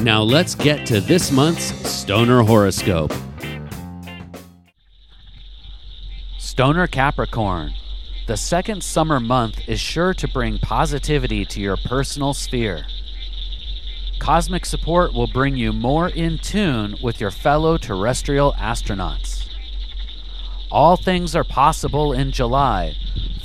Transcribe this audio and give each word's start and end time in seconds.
Now 0.00 0.22
let's 0.22 0.56
get 0.56 0.86
to 0.86 1.00
this 1.00 1.30
month's 1.30 1.66
Stoner 1.88 2.42
Horoscope. 2.42 3.12
Stoner 6.36 6.88
Capricorn. 6.88 7.72
The 8.26 8.36
second 8.36 8.82
summer 8.82 9.20
month 9.20 9.60
is 9.68 9.80
sure 9.80 10.12
to 10.14 10.26
bring 10.26 10.58
positivity 10.58 11.44
to 11.46 11.60
your 11.60 11.76
personal 11.76 12.34
sphere. 12.34 12.84
Cosmic 14.18 14.66
support 14.66 15.14
will 15.14 15.28
bring 15.28 15.56
you 15.56 15.72
more 15.72 16.08
in 16.08 16.38
tune 16.38 16.96
with 17.02 17.20
your 17.20 17.30
fellow 17.30 17.78
terrestrial 17.78 18.52
astronauts. 18.54 19.48
All 20.70 20.96
things 20.96 21.36
are 21.36 21.44
possible 21.44 22.12
in 22.12 22.32
July, 22.32 22.94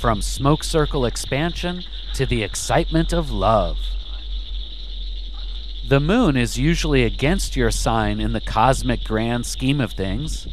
from 0.00 0.20
smoke 0.20 0.64
circle 0.64 1.06
expansion 1.06 1.84
to 2.14 2.26
the 2.26 2.42
excitement 2.42 3.12
of 3.12 3.30
love. 3.30 3.78
The 5.90 5.98
moon 5.98 6.36
is 6.36 6.56
usually 6.56 7.02
against 7.02 7.56
your 7.56 7.72
sign 7.72 8.20
in 8.20 8.32
the 8.32 8.40
cosmic 8.40 9.02
grand 9.02 9.44
scheme 9.44 9.80
of 9.80 9.90
things. 9.90 10.46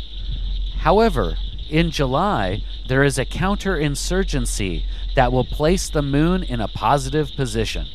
However, 0.80 1.38
in 1.70 1.92
July, 1.92 2.64
there 2.88 3.03
is 3.03 3.20
a 3.20 3.25
counterinsurgency 3.25 4.86
that 5.14 5.31
will 5.31 5.45
place 5.45 5.89
the 5.89 6.02
moon 6.02 6.42
in 6.42 6.59
a 6.59 6.67
positive 6.67 7.30
position. 7.36 7.86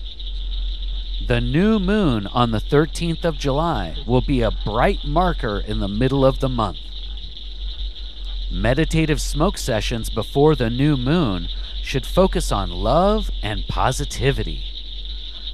The 1.27 1.41
new 1.41 1.81
moon 1.81 2.29
on 2.29 2.53
the 2.53 2.61
13th 2.61 3.25
of 3.25 3.39
July 3.39 3.97
will 4.07 4.23
be 4.23 4.43
a 4.43 4.53
bright 4.65 5.05
marker 5.05 5.59
in 5.59 5.81
the 5.81 5.89
middle 5.89 6.25
of 6.25 6.39
the 6.39 6.49
month. 6.49 6.79
Meditative 8.53 9.21
smoke 9.21 9.59
sessions 9.59 10.11
before 10.11 10.55
the 10.55 10.71
new 10.71 10.97
moon 10.97 11.49
should 11.83 12.07
focus 12.07 12.53
on 12.53 12.71
love 12.71 13.33
and 13.43 13.67
positivity 13.67 14.72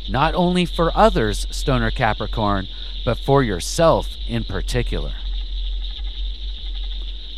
not 0.08 0.34
only 0.34 0.64
for 0.64 0.96
others, 0.96 1.46
Stoner 1.50 1.90
Capricorn, 1.90 2.68
but 3.04 3.18
for 3.18 3.42
yourself 3.42 4.08
in 4.26 4.44
particular. 4.44 5.14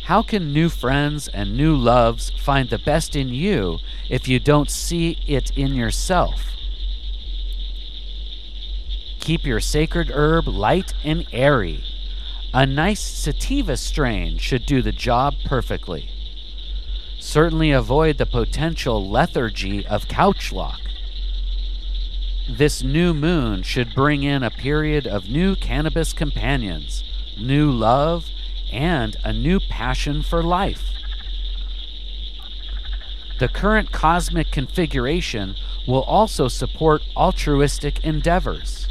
How 0.05 0.21
can 0.21 0.51
new 0.51 0.69
friends 0.69 1.27
and 1.27 1.55
new 1.55 1.75
loves 1.75 2.31
find 2.31 2.69
the 2.69 2.79
best 2.79 3.15
in 3.15 3.29
you 3.29 3.79
if 4.09 4.27
you 4.27 4.39
don't 4.39 4.69
see 4.69 5.17
it 5.27 5.55
in 5.57 5.73
yourself? 5.73 6.43
Keep 9.19 9.45
your 9.45 9.59
sacred 9.59 10.09
herb 10.11 10.47
light 10.47 10.93
and 11.03 11.27
airy. 11.31 11.83
A 12.53 12.65
nice 12.65 12.99
sativa 12.99 13.77
strain 13.77 14.37
should 14.37 14.65
do 14.65 14.81
the 14.81 14.91
job 14.91 15.35
perfectly. 15.45 16.09
Certainly 17.19 17.71
avoid 17.71 18.17
the 18.17 18.25
potential 18.25 19.07
lethargy 19.09 19.85
of 19.85 20.07
couch 20.07 20.51
lock 20.51 20.81
this 22.49 22.83
new 22.83 23.13
moon 23.13 23.63
should 23.63 23.93
bring 23.93 24.23
in 24.23 24.43
a 24.43 24.51
period 24.51 25.07
of 25.07 25.29
new 25.29 25.55
cannabis 25.55 26.13
companions, 26.13 27.03
new 27.37 27.71
love, 27.71 28.27
and 28.71 29.15
a 29.23 29.31
new 29.31 29.59
passion 29.59 30.21
for 30.21 30.41
life. 30.41 30.83
The 33.39 33.47
current 33.47 33.91
cosmic 33.91 34.51
configuration 34.51 35.55
will 35.87 36.03
also 36.03 36.47
support 36.47 37.01
altruistic 37.15 38.03
endeavors. 38.03 38.87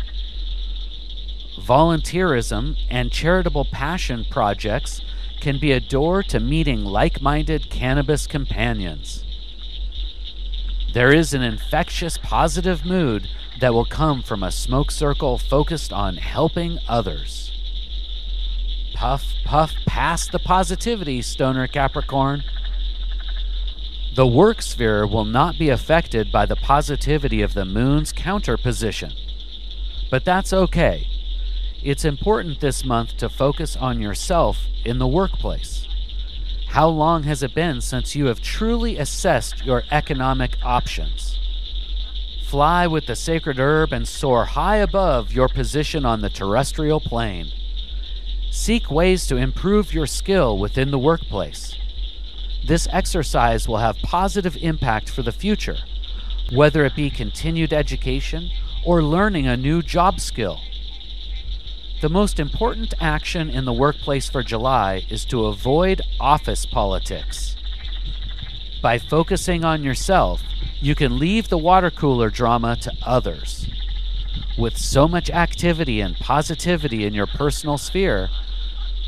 Volunteerism 1.59 2.77
and 2.91 3.13
charitable 3.13 3.65
passion 3.67 4.25
projects 4.31 5.01
can 5.41 5.59
be 5.59 5.73
a 5.73 5.81
door 5.81 6.23
to 6.25 6.41
meeting 6.41 6.85
like 6.85 7.23
minded 7.23 7.71
cannabis 7.71 8.27
companions. 8.27 9.25
There 10.93 11.13
is 11.15 11.33
an 11.33 11.43
infectious 11.43 12.19
positive 12.19 12.85
mood 12.85 13.29
that 13.59 13.75
will 13.75 13.85
come 13.85 14.23
from 14.23 14.43
a 14.43 14.53
smoke 14.53 14.91
circle 14.91 15.39
focused 15.39 15.93
on 15.93 16.17
helping 16.17 16.79
others. 16.89 17.53
Puff, 18.95 19.33
puff, 19.45 19.73
past 19.87 20.31
the 20.31 20.39
positivity, 20.39 21.23
Stoner 21.23 21.67
Capricorn. 21.67 22.43
The 24.15 24.27
work 24.27 24.63
sphere 24.63 25.07
will 25.07 25.25
not 25.25 25.59
be 25.59 25.69
affected 25.69 26.31
by 26.31 26.47
the 26.47 26.57
positivity 26.57 27.43
of 27.43 27.55
the 27.55 27.65
moon's 27.65 28.13
counter 28.13 28.57
position. 28.57 29.13
But 30.11 30.25
that's 30.25 30.53
okay. 30.53 31.07
It's 31.83 32.05
important 32.05 32.61
this 32.61 32.85
month 32.85 33.17
to 33.19 33.29
focus 33.29 33.77
on 33.77 34.03
yourself 34.03 34.67
in 34.85 34.99
the 34.99 35.07
workplace. 35.07 35.87
How 36.69 36.89
long 36.89 37.23
has 37.25 37.43
it 37.43 37.55
been 37.55 37.81
since 37.81 38.15
you 38.15 38.27
have 38.27 38.41
truly 38.41 38.99
assessed 38.99 39.65
your 39.65 39.85
economic 39.91 40.57
options? 40.63 41.39
Fly 42.51 42.89
with 42.89 43.07
the 43.07 43.15
sacred 43.15 43.61
herb 43.61 43.93
and 43.93 44.09
soar 44.09 44.45
high 44.45 44.79
above 44.79 45.31
your 45.31 45.47
position 45.49 46.05
on 46.05 46.21
the 46.21 46.29
terrestrial 46.29 46.99
plane. 46.99 47.47
Seek 48.51 48.91
ways 48.91 49.25
to 49.29 49.37
improve 49.37 49.95
your 49.95 50.09
skill 50.09 50.59
within 50.59 50.91
the 50.91 50.99
workplace. 50.99 51.77
This 52.67 52.89
exercise 52.91 53.69
will 53.69 53.77
have 53.77 53.97
positive 54.03 54.57
impact 54.57 55.11
for 55.11 55.23
the 55.23 55.31
future, 55.31 55.77
whether 56.53 56.85
it 56.85 56.97
be 56.97 57.09
continued 57.09 57.73
education 57.73 58.51
or 58.85 59.01
learning 59.01 59.47
a 59.47 59.57
new 59.57 59.81
job 59.81 60.19
skill. 60.19 60.59
The 62.01 62.09
most 62.09 62.41
important 62.41 62.95
action 63.01 63.49
in 63.49 63.65
the 63.65 63.73
workplace 63.73 64.29
for 64.29 64.43
July 64.43 65.07
is 65.09 65.25
to 65.27 65.47
avoid 65.47 66.03
office 66.19 66.67
politics. 66.67 67.55
By 68.83 68.99
focusing 68.99 69.65
on 69.65 69.85
yourself, 69.85 70.43
you 70.81 70.95
can 70.95 71.19
leave 71.19 71.49
the 71.49 71.59
water 71.59 71.91
cooler 71.91 72.31
drama 72.31 72.77
to 72.77 72.93
others. 73.05 73.69
With 74.59 74.77
so 74.77 75.07
much 75.07 75.31
activity 75.31 76.01
and 76.01 76.17
positivity 76.17 77.05
in 77.05 77.15
your 77.15 77.27
personal 77.27 77.79
sphere, 77.79 78.29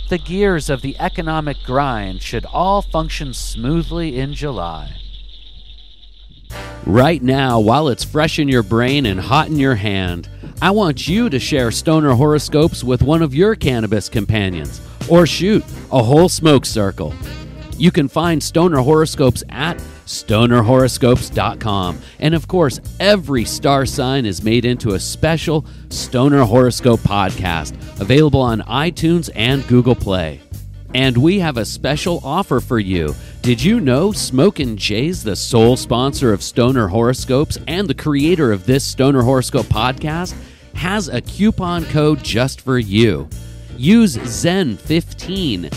the 0.08 0.18
gears 0.18 0.68
of 0.68 0.82
the 0.82 0.98
economic 0.98 1.62
grind 1.64 2.22
should 2.22 2.44
all 2.46 2.82
function 2.82 3.32
smoothly 3.32 4.18
in 4.18 4.34
July. 4.34 4.98
Right 6.84 7.22
now, 7.22 7.60
while 7.60 7.88
it's 7.88 8.04
fresh 8.04 8.38
in 8.38 8.48
your 8.48 8.62
brain 8.62 9.06
and 9.06 9.18
hot 9.18 9.48
in 9.48 9.56
your 9.58 9.76
hand, 9.76 10.28
I 10.60 10.70
want 10.70 11.08
you 11.08 11.30
to 11.30 11.38
share 11.38 11.70
stoner 11.70 12.12
horoscopes 12.12 12.84
with 12.84 13.02
one 13.02 13.22
of 13.22 13.34
your 13.34 13.54
cannabis 13.54 14.08
companions, 14.08 14.80
or 15.08 15.26
shoot, 15.26 15.64
a 15.90 16.02
whole 16.02 16.28
smoke 16.28 16.66
circle. 16.66 17.14
You 17.78 17.90
can 17.90 18.08
find 18.08 18.42
stoner 18.42 18.78
horoscopes 18.78 19.42
at 19.48 19.80
stonerhoroscopes.com. 20.06 22.00
And 22.18 22.34
of 22.34 22.48
course, 22.48 22.80
every 23.00 23.44
star 23.44 23.86
sign 23.86 24.26
is 24.26 24.42
made 24.42 24.64
into 24.64 24.94
a 24.94 25.00
special 25.00 25.64
Stoner 25.90 26.44
Horoscope 26.44 27.00
podcast 27.00 27.74
available 28.00 28.40
on 28.40 28.60
iTunes 28.62 29.30
and 29.34 29.66
Google 29.68 29.94
Play. 29.94 30.40
And 30.94 31.16
we 31.16 31.40
have 31.40 31.56
a 31.56 31.64
special 31.64 32.20
offer 32.22 32.60
for 32.60 32.78
you. 32.78 33.14
Did 33.40 33.62
you 33.62 33.80
know 33.80 34.12
Smokin' 34.12 34.76
Jay's 34.76 35.24
the 35.24 35.34
sole 35.34 35.76
sponsor 35.76 36.32
of 36.32 36.42
Stoner 36.42 36.88
Horoscopes 36.88 37.58
and 37.66 37.88
the 37.88 37.94
creator 37.94 38.52
of 38.52 38.66
this 38.66 38.84
Stoner 38.84 39.22
Horoscope 39.22 39.66
podcast 39.66 40.34
has 40.74 41.08
a 41.08 41.20
coupon 41.20 41.84
code 41.86 42.22
just 42.22 42.60
for 42.60 42.78
you. 42.78 43.28
Use 43.76 44.16
Zen15 44.16 45.66
at 45.66 45.72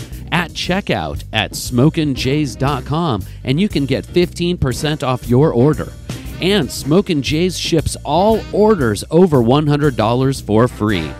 checkout 0.56 1.22
at 1.32 1.52
smokinjays.com 1.52 3.22
and 3.44 3.60
you 3.60 3.68
can 3.68 3.86
get 3.86 4.04
15% 4.04 5.06
off 5.06 5.28
your 5.28 5.52
order. 5.52 5.92
And 6.40 6.70
Smokin' 6.70 7.22
Jays 7.22 7.58
ships 7.58 7.96
all 8.04 8.42
orders 8.52 9.04
over 9.10 9.38
$100 9.38 10.42
for 10.42 10.68
free. 10.68 11.10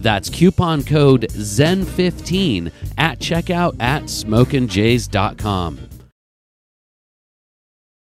That's 0.00 0.28
coupon 0.28 0.82
code 0.84 1.28
ZEN15 1.30 2.70
at 2.98 3.18
checkout 3.18 3.76
at 3.80 4.04
smokinjays.com. 4.04 5.93